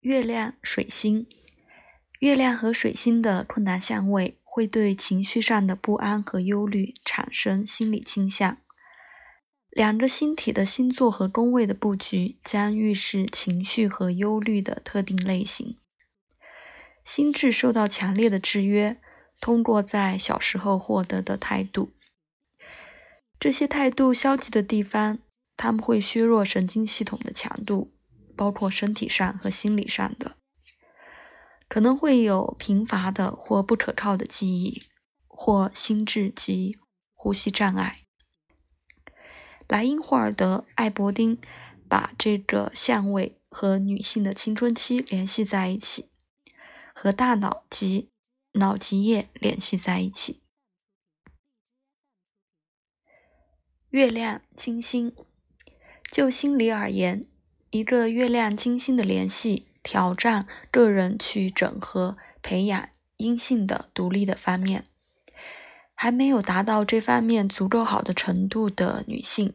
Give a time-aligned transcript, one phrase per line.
[0.00, 1.26] 月亮、水星，
[2.20, 8.58] 月亮和水星的困难相位会对情绪上的不安和忧虑产生心理倾向。
[9.70, 15.76] 两个星体的星座和宫位的布局将预示情绪和忧虑的特定类型。
[17.04, 18.96] 心智受到强烈的制约，
[19.40, 21.90] 通过在小时候获得的态度。
[23.40, 25.18] 这些态度消极的地方，
[25.56, 27.90] 他们会削弱神经系统的强度。
[28.38, 30.36] 包括身体上和心理上的，
[31.66, 34.84] 可能会有贫乏的或不可靠的记忆，
[35.26, 36.78] 或心智及
[37.12, 38.04] 呼吸障碍。
[39.66, 41.36] 莱茵霍尔德·艾伯丁
[41.88, 46.12] 把这个相位和女性的青春期联系在一起，
[46.94, 48.12] 和大脑及
[48.52, 50.44] 脑脊液联系在一起。
[53.90, 55.12] 月亮、金星，
[56.12, 57.26] 就心理而言。
[57.70, 62.88] 一个月亮金星的联系，挑战个人去整合、培养
[63.18, 64.84] 阴性的独立的方面。
[65.94, 69.52] 还没有达到这方面足够好的程度的女性，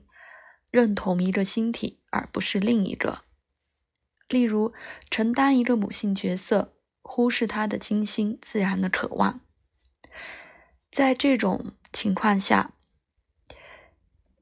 [0.70, 3.24] 认同一个星体而不是另一个。
[4.28, 4.74] 例如，
[5.10, 9.40] 承担一个母性角色，忽视她的金星自然的渴望。
[10.92, 12.73] 在这种情况下。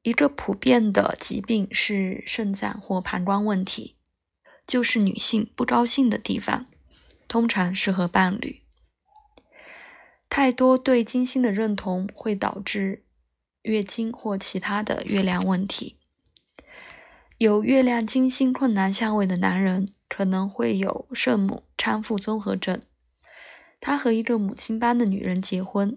[0.02, 3.94] 一个普遍的疾病是肾脏或膀胱问题，
[4.66, 6.66] 就是女性不高兴的地方，
[7.28, 8.62] 通常是和伴侣。
[10.28, 13.04] 太多对金星的认同会导致
[13.62, 15.96] 月经或其他的月亮问题。
[17.38, 22.82] 有月亮金星困难相位的男人可能会有圣母搀扶综合症。
[23.80, 25.96] 他和一个母亲般的女人结婚，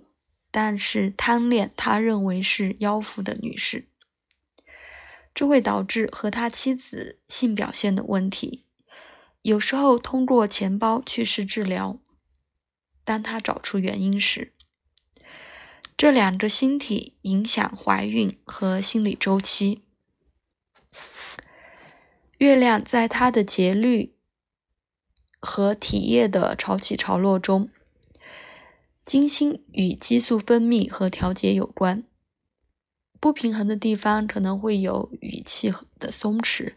[0.52, 3.88] 但是贪恋他认为是妖妇的女士。
[5.36, 8.64] 这会导致和他妻子性表现的问题，
[9.42, 12.00] 有时候通过钱包去世治疗。
[13.03, 14.53] 当他找出原因时，
[15.97, 19.83] 这两个星体影响怀孕和心理周期。
[22.37, 24.15] 月亮在它的节律
[25.39, 27.70] 和体液的潮起潮落中，
[29.05, 32.04] 金星与激素分泌和调节有关。
[33.25, 36.75] 不平衡的地方可能会有语气的松弛，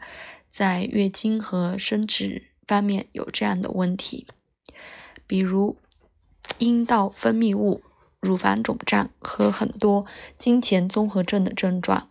[0.48, 4.26] 在月经和生殖方面有这样的问题，
[5.26, 5.76] 比如
[6.56, 7.82] 阴道分泌物、
[8.18, 10.06] 乳房肿胀和很多
[10.38, 12.08] 金钱综合症的症状。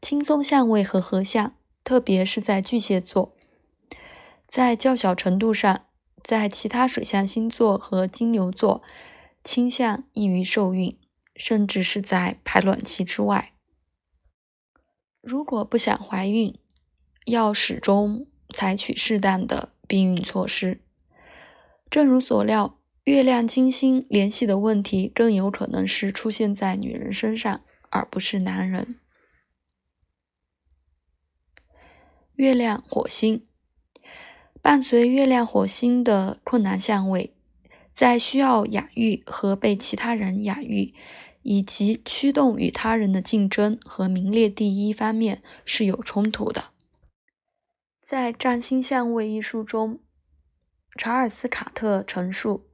[0.00, 1.52] 轻松相位和合相，
[1.82, 3.34] 特别是在巨蟹座，
[4.46, 5.86] 在较小程度上，
[6.22, 8.84] 在其他水象星座和金牛座
[9.42, 10.96] 倾向易于受孕。
[11.36, 13.52] 甚至是在排卵期之外。
[15.20, 16.58] 如果不想怀孕，
[17.26, 20.80] 要始终采取适当的避孕措施。
[21.90, 27.60] 正如所料，月亮金星联系的问题更有可能是出现在女人身上，
[27.90, 28.98] 而不是男人。
[32.34, 33.46] 月亮火星
[34.60, 37.35] 伴随月亮火星的困难相位，
[37.96, 40.94] 在需要养育和被其他人养育。
[41.48, 46.64] 以及驱动与他人的竞争和名列第一方面是有冲突的。
[48.02, 50.00] 在《占星相位》一书中，
[50.98, 52.66] 查尔斯·卡特陈述，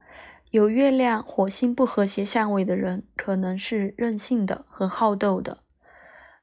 [0.49, 5.59] 有月亮火星不和谐相位的人可能是任性的和好斗的；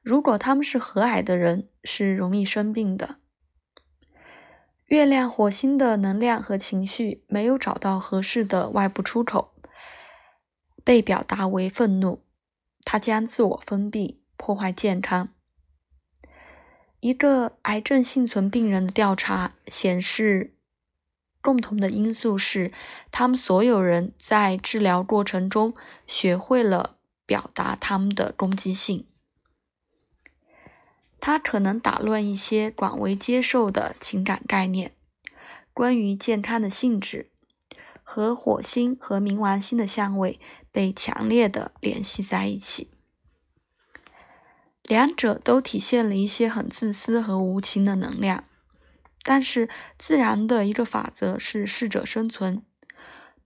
[0.01, 3.17] 如果他们是和蔼的人，是容易生病的。
[4.91, 9.53] 月亮火星的能量和情绪没有找到合适的外部出口。
[10.83, 12.25] 被表达为愤怒，
[12.83, 15.29] 他将自我封闭，破坏健康。
[16.99, 20.55] 一个癌症幸存病人的调查显示，
[21.41, 22.73] 共同的因素是，
[23.11, 25.73] 他们所有人在治疗过程中
[26.05, 29.05] 学会了表达他们的攻击性。
[31.21, 34.91] 它可能打乱一些广为接受的情感概念，
[35.73, 37.29] 关于健康的性质。
[38.03, 40.37] 和火星和冥王星的相位
[40.69, 42.89] 被强烈的联系在一起，
[44.83, 48.43] 两者都体现了一些很自私和无情的能量。
[49.23, 52.61] 但是，自然的一个法则是适者生存，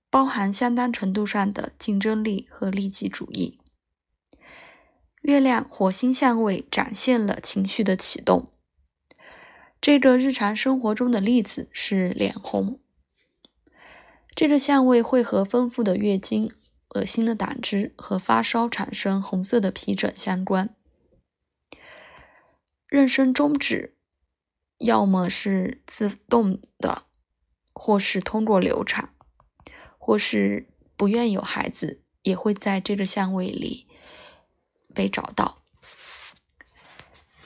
[0.10, 3.60] 包含相当程度上的竞争力和利己主义。
[5.26, 8.46] 月亮火星相位展现了情绪的启动。
[9.82, 12.80] 这个日常生活中的例子是脸红。
[14.36, 16.54] 这个相位会和丰富的月经、
[16.94, 20.76] 恶心的胆汁和发烧产生红色的皮疹相关。
[22.88, 23.96] 妊娠终止
[24.78, 27.08] 要么是自动的，
[27.74, 29.10] 或是通过流产，
[29.98, 33.85] 或是不愿有孩子，也会在这个相位里
[34.96, 35.60] 被找到。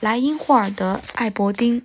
[0.00, 1.82] 莱茵霍尔德·艾伯丁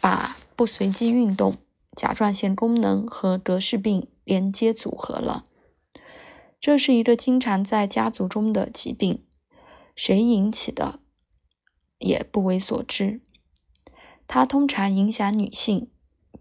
[0.00, 1.56] 把不随机运动、
[1.94, 5.44] 甲状腺功能和格氏病连接组合了。
[6.60, 9.22] 这是一个经常在家族中的疾病，
[9.94, 10.98] 谁引起的
[11.98, 13.20] 也不为所知。
[14.26, 15.90] 它通常影响女性，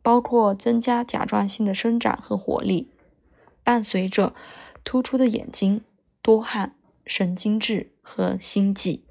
[0.02, 2.90] 包括增加甲状腺的生长和活力，
[3.64, 4.34] 伴随着
[4.84, 5.84] 突出的眼睛、
[6.22, 9.04] 多汗、神经质和心悸。